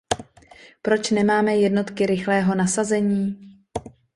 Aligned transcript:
Proč 0.81 1.11
nemáme 1.11 1.57
jednotky 1.57 2.05
rychlého 2.05 2.55
nasazení? 2.55 3.37